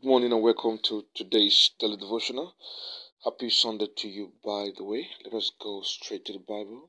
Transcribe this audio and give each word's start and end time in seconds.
Good 0.00 0.10
morning 0.10 0.32
and 0.32 0.42
welcome 0.42 0.78
to 0.84 1.06
today's 1.12 1.72
daily 1.80 1.96
devotional. 1.96 2.54
Happy 3.24 3.50
Sunday 3.50 3.88
to 3.96 4.08
you, 4.08 4.30
by 4.44 4.70
the 4.76 4.84
way. 4.84 5.08
Let 5.24 5.34
us 5.34 5.50
go 5.58 5.82
straight 5.82 6.24
to 6.26 6.34
the 6.34 6.38
Bible. 6.38 6.88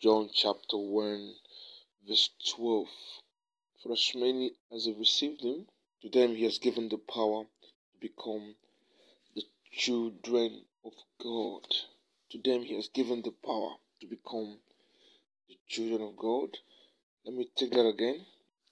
John 0.00 0.30
chapter 0.32 0.78
1, 0.78 1.34
verse 2.08 2.30
12. 2.56 2.86
For 3.82 3.92
as 3.92 4.12
many 4.14 4.52
as 4.74 4.86
have 4.86 4.98
received 4.98 5.42
him, 5.42 5.66
to 6.00 6.08
them 6.08 6.34
he 6.36 6.44
has 6.44 6.58
given 6.58 6.88
the 6.88 6.96
power 6.96 7.44
to 7.44 8.00
become 8.00 8.54
the 9.34 9.42
children 9.70 10.64
of 10.86 10.94
God. 11.22 11.66
To 12.30 12.38
them 12.38 12.62
he 12.62 12.76
has 12.76 12.88
given 12.88 13.20
the 13.20 13.34
power 13.44 13.72
to 14.00 14.06
become 14.06 14.56
the 15.50 15.58
children 15.68 16.00
of 16.00 16.16
God. 16.16 16.56
Let 17.26 17.34
me 17.34 17.46
take 17.54 17.72
that 17.72 17.86
again. 17.86 18.24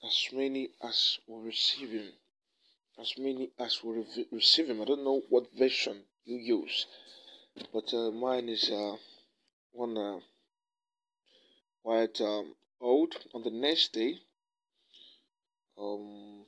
As 0.03 0.29
many 0.33 0.71
as 0.83 1.19
will 1.27 1.43
receive 1.43 1.91
him 1.91 2.13
as 2.99 3.13
many 3.19 3.51
as 3.59 3.83
will 3.83 4.05
receive 4.33 4.69
him. 4.69 4.81
I 4.81 4.85
don't 4.85 5.05
know 5.05 5.23
what 5.29 5.53
version 5.57 6.05
you 6.25 6.37
use, 6.37 6.87
but 7.73 7.93
uh, 7.93 8.11
mine 8.11 8.49
is 8.49 8.71
uh, 8.71 8.97
one 9.73 9.97
uh, 9.97 10.21
quite 11.83 12.21
um, 12.21 12.55
old. 12.81 13.15
On 13.35 13.43
the 13.43 13.51
next 13.51 13.93
day, 13.93 14.19
um, 15.79 16.45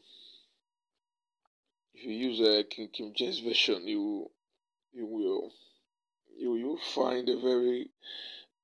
if 1.94 2.04
you 2.04 2.12
use 2.12 2.40
a 2.40 2.64
King 2.64 2.88
King 2.88 3.12
James 3.14 3.40
version, 3.40 3.86
you 3.86 4.30
you 4.92 5.06
will 5.06 5.52
you 6.38 6.50
will 6.50 6.78
find 6.78 7.28
a 7.28 7.38
very 7.38 7.90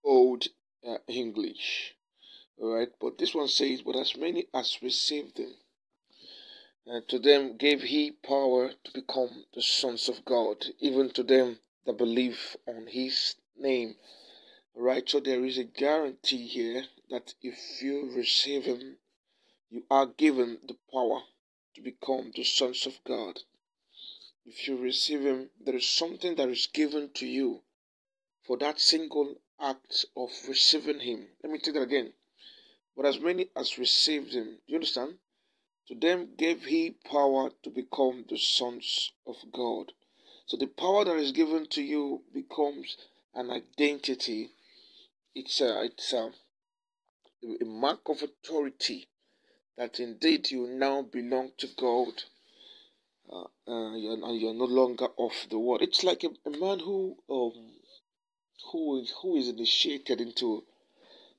old 0.02 0.46
uh, 0.86 0.98
English. 1.06 1.94
All 2.56 2.74
right, 2.74 2.88
but 3.00 3.18
this 3.18 3.34
one 3.34 3.48
says, 3.48 3.82
"But 3.82 3.96
as 3.96 4.16
many 4.16 4.46
as 4.54 4.78
received 4.80 5.38
him." 5.38 5.54
And 6.86 7.08
to 7.08 7.18
them 7.18 7.56
gave 7.56 7.82
he 7.82 8.10
power 8.10 8.74
to 8.84 8.92
become 8.92 9.46
the 9.54 9.62
sons 9.62 10.08
of 10.08 10.24
God, 10.24 10.66
even 10.80 11.10
to 11.10 11.22
them 11.22 11.60
that 11.86 11.96
believe 11.96 12.56
on 12.66 12.88
his 12.88 13.36
name. 13.56 13.96
Right, 14.74 15.08
so 15.08 15.18
there 15.20 15.44
is 15.44 15.56
a 15.56 15.64
guarantee 15.64 16.46
here 16.46 16.84
that 17.08 17.34
if 17.40 17.80
you 17.80 18.10
receive 18.14 18.64
him, 18.64 18.98
you 19.70 19.86
are 19.90 20.06
given 20.06 20.58
the 20.68 20.76
power 20.92 21.22
to 21.74 21.80
become 21.80 22.32
the 22.34 22.44
sons 22.44 22.86
of 22.86 23.02
God. 23.04 23.40
If 24.44 24.68
you 24.68 24.76
receive 24.76 25.22
him, 25.22 25.50
there 25.58 25.76
is 25.76 25.88
something 25.88 26.34
that 26.36 26.50
is 26.50 26.66
given 26.66 27.12
to 27.14 27.26
you 27.26 27.62
for 28.42 28.58
that 28.58 28.78
single 28.78 29.40
act 29.58 30.04
of 30.14 30.30
receiving 30.46 31.00
him. 31.00 31.28
Let 31.42 31.50
me 31.50 31.58
take 31.58 31.74
that 31.74 31.82
again. 31.82 32.12
But 32.94 33.06
as 33.06 33.18
many 33.18 33.48
as 33.56 33.78
received 33.78 34.34
him, 34.34 34.58
you 34.66 34.76
understand? 34.76 35.18
To 35.88 35.94
them 35.94 36.34
gave 36.36 36.64
he 36.64 36.92
power 36.92 37.50
to 37.62 37.70
become 37.70 38.24
the 38.28 38.38
sons 38.38 39.12
of 39.26 39.36
God. 39.52 39.92
So 40.46 40.56
the 40.56 40.66
power 40.66 41.04
that 41.04 41.16
is 41.16 41.32
given 41.32 41.66
to 41.68 41.82
you 41.82 42.22
becomes 42.32 42.96
an 43.34 43.50
identity. 43.50 44.50
It's 45.34 45.60
a, 45.60 45.84
it's 45.84 46.12
a, 46.12 46.32
a 47.60 47.64
mark 47.64 48.08
of 48.08 48.22
authority 48.22 49.08
that 49.76 50.00
indeed 50.00 50.50
you 50.50 50.66
now 50.66 51.02
belong 51.02 51.52
to 51.58 51.66
God. 51.76 52.22
Uh, 53.30 53.44
uh, 53.66 53.96
you're, 53.96 54.14
and 54.14 54.40
you're 54.40 54.54
no 54.54 54.64
longer 54.64 55.08
of 55.18 55.32
the 55.50 55.58
world. 55.58 55.82
It's 55.82 56.04
like 56.04 56.24
a, 56.24 56.30
a 56.46 56.50
man 56.50 56.78
who 56.80 57.16
um, 57.28 57.72
who 58.70 59.00
is 59.00 59.12
who 59.20 59.36
is 59.36 59.48
initiated 59.48 60.20
into 60.20 60.64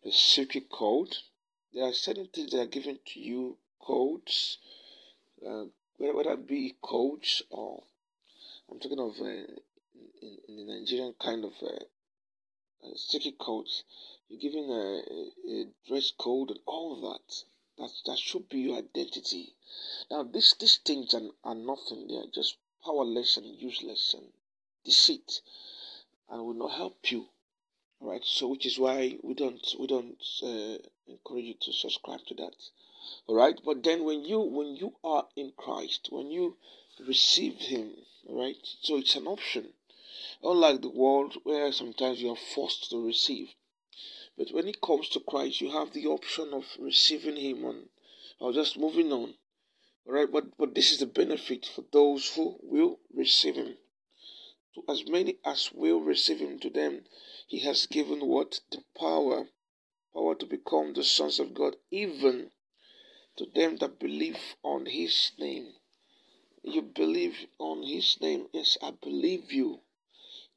a 0.03 0.11
secret 0.11 0.69
code. 0.69 1.15
There 1.73 1.83
are 1.83 1.93
certain 1.93 2.27
things 2.27 2.51
that 2.51 2.61
are 2.61 2.65
given 2.67 2.99
to 3.13 3.19
you 3.19 3.57
codes, 3.79 4.57
uh, 5.45 5.65
whether 5.97 6.31
it 6.33 6.47
be 6.47 6.75
codes 6.81 7.41
or 7.49 7.83
I'm 8.67 8.79
talking 8.79 8.99
of 8.99 9.21
uh, 9.21 9.25
in, 9.25 10.37
in, 10.47 10.55
the 10.57 10.63
Nigerian 10.73 11.13
kind 11.21 11.45
of 11.45 11.53
uh, 11.61 11.83
uh, 12.83 12.95
sticky 12.95 13.33
codes. 13.33 13.83
You're 14.27 14.39
giving 14.39 14.71
a, 14.71 15.03
a, 15.51 15.67
dress 15.87 16.11
code 16.17 16.49
and 16.49 16.59
all 16.65 16.99
that. 17.11 17.43
That 17.77 17.91
that 18.07 18.17
should 18.17 18.49
be 18.49 18.61
your 18.61 18.77
identity. 18.79 19.53
Now, 20.09 20.23
these 20.23 20.55
these 20.59 20.77
things 20.77 21.13
are, 21.13 21.29
are 21.43 21.53
nothing. 21.53 22.07
They 22.07 22.15
are 22.15 22.31
just 22.33 22.57
powerless 22.83 23.37
and 23.37 23.45
useless 23.45 24.15
and 24.15 24.33
deceit, 24.83 25.41
and 26.29 26.43
will 26.43 26.55
not 26.55 26.71
help 26.71 27.11
you. 27.11 27.29
All 27.99 28.09
right. 28.09 28.25
So, 28.25 28.47
which 28.47 28.65
is 28.65 28.79
why 28.79 29.19
we 29.21 29.35
don't 29.35 29.63
we 29.79 29.85
don't 29.85 30.23
uh, 30.41 30.77
encourage 31.07 31.45
you 31.45 31.53
to 31.61 31.71
subscribe 31.71 32.25
to 32.25 32.33
that 32.35 32.55
all 33.27 33.35
right? 33.35 33.59
But 33.63 33.83
then 33.83 34.03
when 34.03 34.23
you 34.25 34.39
when 34.39 34.75
you 34.75 34.95
are 35.03 35.27
in 35.35 35.51
christ 35.55 36.09
when 36.11 36.31
you 36.31 36.57
receive 36.99 37.55
him 37.55 37.91
all 38.27 38.39
right? 38.41 38.57
So 38.81 38.97
it's 38.97 39.15
an 39.15 39.27
option. 39.27 39.73
Unlike 40.41 40.81
the 40.81 40.89
world 40.89 41.35
where 41.43 41.71
sometimes 41.71 42.21
you 42.21 42.31
are 42.31 42.35
forced 42.55 42.89
to 42.89 43.05
receive. 43.05 43.53
But 44.37 44.51
when 44.51 44.67
it 44.67 44.81
comes 44.81 45.09
to 45.09 45.19
christ 45.19 45.61
you 45.61 45.69
have 45.69 45.93
the 45.93 46.07
option 46.07 46.53
of 46.53 46.65
receiving 46.79 47.37
him 47.37 47.63
on 47.63 47.89
or 48.39 48.53
just 48.53 48.77
moving 48.77 49.11
on. 49.13 49.35
All 50.07 50.13
right? 50.13 50.31
But 50.31 50.57
but 50.57 50.73
this 50.73 50.91
is 50.91 50.99
the 50.99 51.05
benefit 51.05 51.65
for 51.65 51.83
those 51.91 52.33
who 52.33 52.57
will 52.63 52.99
receive 53.13 53.55
him. 53.55 53.77
To 54.73 54.83
as 54.89 55.07
many 55.07 55.37
as 55.45 55.71
will 55.71 56.01
receive 56.01 56.39
him 56.39 56.59
to 56.59 56.69
them 56.69 57.05
he 57.47 57.59
has 57.59 57.85
given 57.85 58.25
what? 58.25 58.61
The 58.71 58.83
power 58.97 59.49
power 60.15 60.33
to 60.33 60.45
become 60.45 60.93
the 60.93 61.03
sons 61.03 61.39
of 61.39 61.53
god 61.53 61.75
even 61.91 62.49
to 63.37 63.45
them 63.53 63.75
that 63.77 63.99
believe 63.99 64.37
on 64.63 64.85
his 64.85 65.31
name. 65.37 65.73
You 66.63 66.81
believe 66.81 67.45
on 67.59 67.83
his 67.83 68.17
name. 68.21 68.47
Yes, 68.53 68.77
I 68.81 68.91
believe 68.91 69.51
you. 69.51 69.81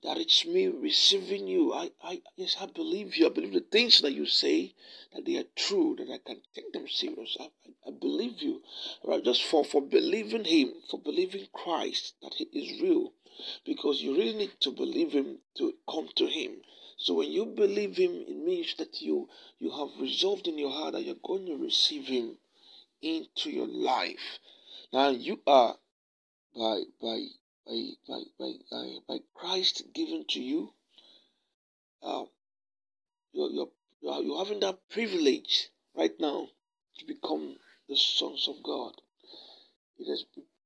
That 0.05 0.17
it's 0.17 0.47
me 0.47 0.69
receiving 0.69 1.49
you. 1.49 1.73
I, 1.75 1.91
I 2.03 2.23
yes, 2.37 2.57
I 2.61 2.67
believe 2.67 3.17
you. 3.17 3.27
I 3.27 3.31
believe 3.31 3.53
the 3.53 3.61
things 3.61 4.01
that 4.03 4.13
you 4.13 4.27
say 4.27 4.75
that 5.13 5.25
they 5.27 5.37
are 5.39 5.51
true, 5.57 5.97
that 5.99 6.09
I 6.09 6.19
can 6.19 6.41
take 6.55 6.73
them 6.73 6.87
serious. 6.89 7.37
I, 7.41 7.45
I, 7.45 7.89
I 7.89 7.91
believe 7.91 8.41
you. 8.41 8.63
Right, 9.05 9.25
just 9.25 9.43
for, 9.43 9.65
for 9.65 9.83
believing 9.83 10.45
him, 10.45 10.73
for 10.89 11.01
believing 11.01 11.49
Christ, 11.53 12.15
that 12.23 12.35
he 12.35 12.45
is 12.45 12.81
real. 12.81 13.13
Because 13.67 14.01
you 14.01 14.17
really 14.17 14.35
need 14.35 14.53
to 14.61 14.71
believe 14.71 15.13
him 15.13 15.39
to 15.57 15.75
come 15.91 16.09
to 16.15 16.27
him. 16.27 16.63
So 16.97 17.15
when 17.15 17.31
you 17.31 17.47
believe 17.47 17.97
him, 17.97 18.13
it 18.13 18.37
means 18.37 18.75
that 18.79 19.03
you 19.03 19.29
you 19.59 19.71
have 19.73 20.01
resolved 20.01 20.47
in 20.47 20.59
your 20.59 20.71
heart 20.71 20.93
that 20.93 21.03
you're 21.03 21.17
going 21.23 21.47
to 21.47 21.57
receive 21.57 22.07
him 22.07 22.39
into 23.03 23.51
your 23.51 23.67
life. 23.67 24.39
Now 24.93 25.11
you 25.11 25.41
are 25.47 25.77
by 26.57 26.83
by 27.01 27.25
by 27.67 27.83
by 28.09 28.23
by, 28.39 28.97
by, 29.07 29.19
Christ 29.35 29.85
given 29.95 30.25
to 30.31 30.43
you. 30.43 30.73
Uh, 32.03 32.25
you're, 33.33 33.51
you're 33.51 34.23
you're 34.23 34.39
having 34.39 34.61
that 34.61 34.79
privilege 34.91 35.69
right 35.95 36.15
now 36.19 36.49
to 36.99 37.07
become 37.07 37.57
the 37.89 37.97
sons 37.97 38.49
of 38.49 38.63
God. 38.63 38.93
It 39.99 40.09
has 40.09 40.25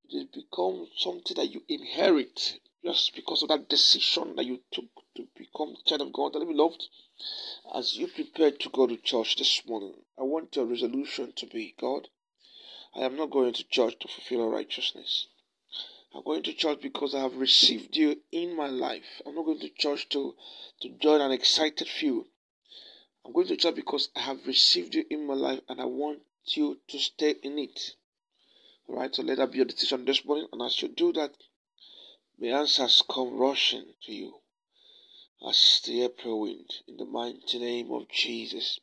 it 0.08 0.18
has 0.18 0.26
become 0.26 0.88
something 0.96 1.36
that 1.36 1.50
you 1.50 1.62
inherit 1.68 2.60
just 2.84 3.14
because 3.14 3.42
of 3.42 3.48
that 3.48 3.68
decision 3.68 4.36
that 4.36 4.44
you 4.44 4.60
took 4.72 4.86
to 5.16 5.26
become 5.36 5.76
child 5.86 6.02
of 6.02 6.12
God. 6.12 6.34
And 6.34 6.48
beloved, 6.48 6.82
as 7.74 7.96
you 7.96 8.08
prepare 8.08 8.50
to 8.50 8.68
go 8.70 8.86
to 8.86 8.96
church 8.96 9.36
this 9.36 9.62
morning, 9.66 9.94
I 10.18 10.22
want 10.22 10.56
your 10.56 10.66
resolution 10.66 11.32
to 11.36 11.46
be 11.46 11.74
God. 11.78 12.08
I 12.94 13.00
am 13.00 13.16
not 13.16 13.30
going 13.30 13.54
to 13.54 13.64
church 13.64 13.98
to 14.00 14.08
fulfill 14.08 14.50
righteousness. 14.50 15.26
I'm 16.14 16.24
going 16.24 16.42
to 16.42 16.52
church 16.52 16.80
because 16.82 17.14
I 17.14 17.20
have 17.20 17.36
received 17.36 17.96
you 17.96 18.20
in 18.30 18.54
my 18.54 18.68
life. 18.68 19.22
I'm 19.24 19.34
not 19.34 19.46
going 19.46 19.60
to 19.60 19.70
church 19.70 20.10
to, 20.10 20.34
to 20.82 20.88
join 21.00 21.22
an 21.22 21.32
excited 21.32 21.88
few. 21.88 22.26
I'm 23.24 23.32
going 23.32 23.46
to 23.46 23.56
church 23.56 23.76
because 23.76 24.10
I 24.14 24.20
have 24.20 24.46
received 24.46 24.94
you 24.94 25.06
in 25.08 25.26
my 25.26 25.32
life 25.34 25.60
and 25.68 25.80
I 25.80 25.86
want 25.86 26.20
you 26.44 26.80
to 26.88 26.98
stay 26.98 27.36
in 27.42 27.58
it. 27.58 27.94
Alright, 28.86 29.14
so 29.14 29.22
let 29.22 29.38
that 29.38 29.52
be 29.52 29.58
your 29.58 29.64
decision 29.64 30.04
this 30.04 30.22
morning. 30.24 30.48
And 30.52 30.60
as 30.60 30.82
you 30.82 30.88
do 30.88 31.14
that, 31.14 31.34
may 32.38 32.50
answers 32.52 33.02
come 33.08 33.38
rushing 33.38 33.94
to 34.02 34.12
you 34.12 34.34
as 35.48 35.80
the 35.86 36.04
April 36.04 36.40
wind. 36.40 36.70
In 36.86 36.98
the 36.98 37.06
mighty 37.06 37.58
name 37.58 37.90
of 37.90 38.08
Jesus, 38.10 38.80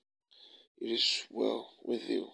it 0.81 0.87
is 0.87 1.27
well 1.29 1.73
with 1.83 2.09
you. 2.09 2.29